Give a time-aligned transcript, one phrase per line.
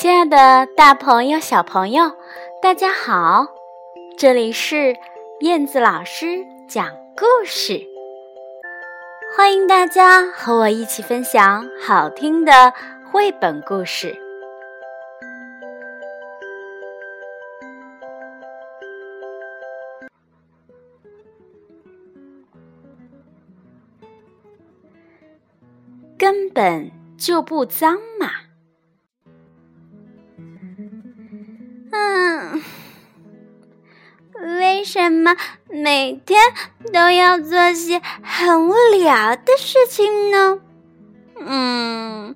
[0.00, 2.10] 亲爱的大朋友、小朋友，
[2.62, 3.46] 大家好！
[4.16, 4.96] 这里是
[5.40, 7.86] 燕子老师讲故事，
[9.36, 12.72] 欢迎大家和我一起分享好听的
[13.12, 14.16] 绘本故事。
[26.16, 28.39] 根本就不脏嘛！
[34.80, 35.36] 为什么
[35.68, 36.40] 每天
[36.90, 40.58] 都要做些很无聊的事情呢？
[41.38, 42.34] 嗯，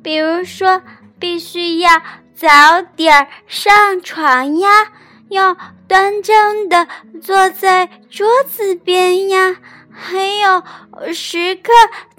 [0.00, 0.82] 比如说
[1.18, 1.90] 必须要
[2.32, 4.92] 早点上床呀，
[5.30, 5.56] 要
[5.88, 6.86] 端正的
[7.20, 9.56] 坐在桌子边呀，
[9.90, 11.72] 还有时刻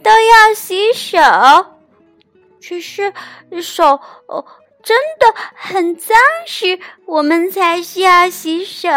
[0.04, 1.18] 都要洗手。
[2.60, 3.14] 只是
[3.62, 4.46] 手哦
[4.84, 8.90] 真的很脏时，我们才需要洗手。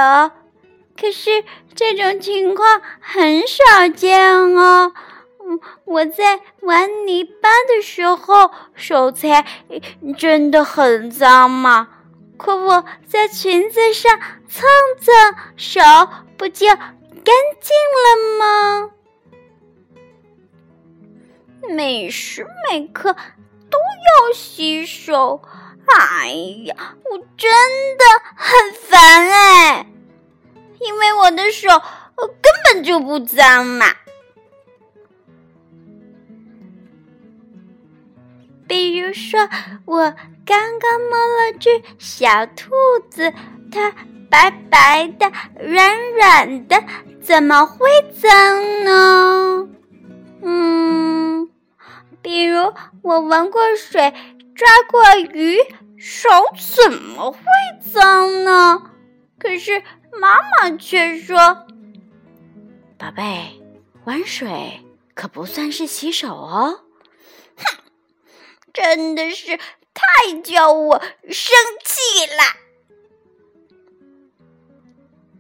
[1.00, 4.92] 可是这种情况很少见哦。
[5.47, 9.45] 嗯，我在玩泥巴的时候手才
[10.17, 11.89] 真的很脏嘛。
[12.36, 14.67] 可我在裙子上蹭
[15.01, 15.14] 蹭
[15.56, 15.81] 手，
[16.36, 16.84] 不就干
[17.61, 18.91] 净了吗？
[21.69, 23.14] 每时每刻
[23.70, 25.42] 都要洗手，
[25.86, 26.29] 哎
[26.67, 26.75] 呀，
[27.11, 27.51] 我真
[27.97, 29.86] 的很烦哎。
[31.55, 31.69] 手
[32.19, 33.86] 根本就不脏嘛。
[38.66, 39.41] 比如说，
[39.84, 42.72] 我刚刚摸了只小兔
[43.11, 43.33] 子，
[43.70, 43.94] 它
[44.28, 45.30] 白白的、
[45.61, 46.83] 软软的，
[47.22, 47.89] 怎么会
[48.20, 49.68] 脏呢？
[50.42, 51.48] 嗯，
[52.20, 54.12] 比如我闻过水、
[54.55, 55.02] 抓过
[55.33, 55.58] 鱼，
[55.98, 57.39] 手怎么会
[57.92, 58.83] 脏呢？
[59.39, 59.83] 可是。
[60.20, 61.67] 妈妈却说
[62.98, 63.61] ：“宝贝，
[64.05, 64.80] 玩水
[65.14, 66.85] 可不算是洗手哦。”
[67.57, 67.79] 哼，
[68.73, 69.58] 真的是
[69.92, 72.42] 太叫我生气了。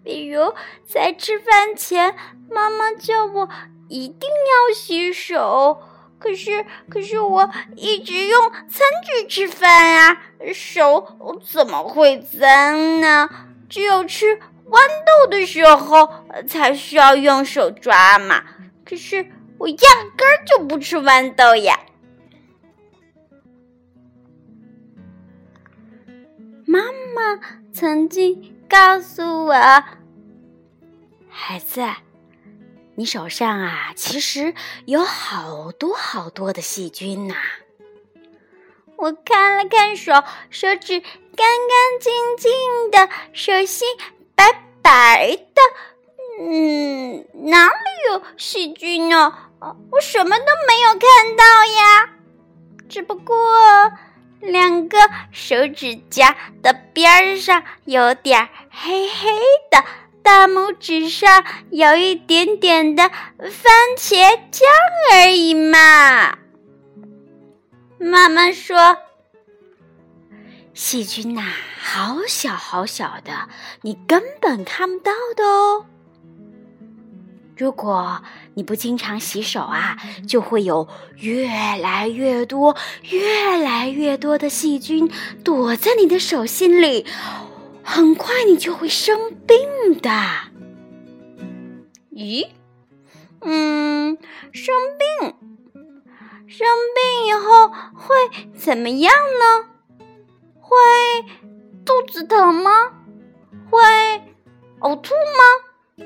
[0.02, 0.54] 比如
[0.86, 2.14] 在吃饭前，
[2.50, 3.48] 妈妈叫我
[3.88, 5.82] 一定要洗手，
[6.18, 13.30] 可是可是我一直用餐具吃饭啊，手怎么会脏呢？
[13.68, 14.40] 只有吃。
[14.70, 16.08] 豌豆的时候
[16.46, 18.42] 才需要用手抓嘛，
[18.84, 19.26] 可是
[19.58, 19.78] 我压
[20.16, 21.78] 根儿就不吃豌豆呀。
[26.66, 26.80] 妈
[27.14, 27.40] 妈
[27.72, 29.54] 曾经告诉我，
[31.28, 31.82] 孩子，
[32.96, 34.54] 你手上啊，其实
[34.86, 37.34] 有好多好多的细菌呐。
[38.96, 40.12] 我看了看手，
[40.50, 43.86] 手指干干净净的，手心。
[44.84, 45.62] 白的，
[46.40, 47.72] 嗯，哪里
[48.10, 49.32] 有细菌呢？
[49.90, 52.10] 我什么都没有看到呀。
[52.86, 53.34] 只不过
[54.40, 54.98] 两个
[55.32, 59.30] 手指甲的边上有点黑黑
[59.70, 59.82] 的，
[60.22, 63.08] 大拇指上有一点点的
[63.38, 64.68] 番茄酱
[65.12, 66.36] 而已嘛。
[67.98, 68.98] 妈妈说。
[70.74, 71.42] 细菌呐，
[71.80, 73.48] 好小好小的，
[73.82, 75.86] 你根本看不到的哦。
[77.56, 78.20] 如果
[78.54, 79.96] 你不经常洗手啊，
[80.26, 82.76] 就会有越来越多、
[83.10, 85.08] 越来越多的细菌
[85.44, 87.06] 躲在你的手心里，
[87.84, 90.10] 很快你就会生病的。
[92.10, 92.48] 咦？
[93.42, 94.18] 嗯，
[94.52, 94.74] 生
[95.20, 95.34] 病，
[96.48, 98.16] 生病以后会
[98.56, 99.73] 怎么样呢？
[100.74, 100.80] 会
[101.84, 102.92] 肚子疼吗？
[103.70, 103.80] 会
[104.80, 106.04] 呕吐吗？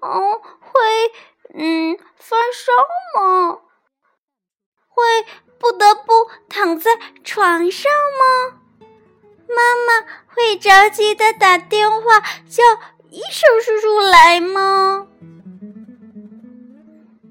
[0.00, 0.78] 哦，会
[1.54, 2.72] 嗯发烧
[3.18, 3.58] 吗？
[4.88, 5.02] 会
[5.58, 6.90] 不得不躺在
[7.24, 8.60] 床上吗？
[9.48, 9.54] 妈
[9.86, 12.62] 妈会着急的打电话叫
[13.08, 15.06] 医生叔叔来吗？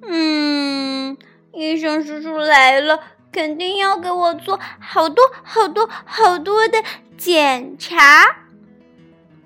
[0.08, 1.18] 嗯，
[1.54, 3.04] 医生叔叔来了。
[3.36, 6.82] 肯定要给我做好多好多好多的
[7.18, 8.38] 检查。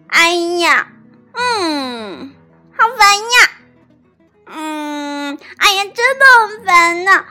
[0.05, 0.89] 哎呀，
[1.33, 2.31] 嗯，
[2.77, 3.49] 好烦呀，
[4.45, 7.25] 嗯，哎呀，真的很烦呐。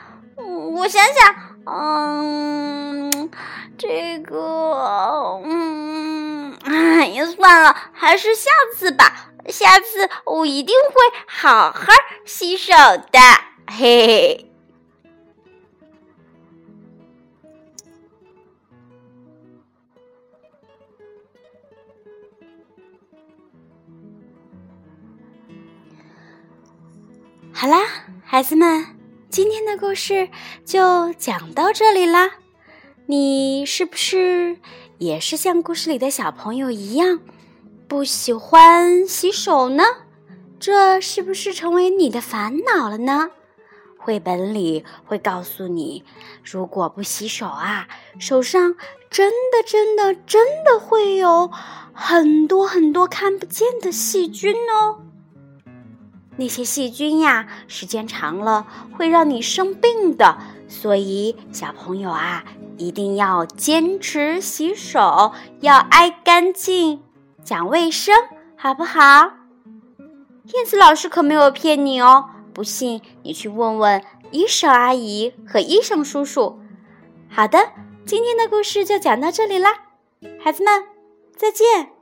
[0.75, 1.35] 我想想，
[1.65, 3.31] 嗯，
[3.77, 9.29] 这个，嗯，哎呀，算了，还是下次吧。
[9.47, 11.93] 下次我一定会好好
[12.25, 13.19] 洗手的，
[13.67, 14.48] 嘿嘿。
[27.61, 27.79] 好啦，
[28.23, 28.85] 孩子们，
[29.29, 30.29] 今天的故事
[30.63, 32.31] 就讲到这里啦。
[33.05, 34.55] 你是不是
[34.97, 37.19] 也是像故事里的小朋友一样，
[37.85, 39.83] 不喜欢洗手呢？
[40.57, 43.31] 这是不是成为你的烦恼了呢？
[43.97, 46.05] 绘本里会告诉你，
[46.41, 47.89] 如果不洗手啊，
[48.21, 48.73] 手上
[49.09, 51.51] 真的、真的、真的会有
[51.91, 55.03] 很多很多看不见的细菌哦。
[56.39, 58.65] 那些细菌呀，时间长了
[58.97, 60.37] 会让你生病的。
[60.69, 62.45] 所以，小朋友啊，
[62.77, 67.03] 一定要坚持洗手，要爱干净，
[67.43, 68.15] 讲卫生，
[68.55, 69.31] 好不好？
[70.53, 76.59] 燕子老师可没有骗你哦，不信你去问问医生阿姨和医生叔叔。
[77.29, 77.59] 好的，
[78.05, 79.73] 今天的故事就讲到这里啦，
[80.39, 80.83] 孩子们
[81.35, 81.98] 再见。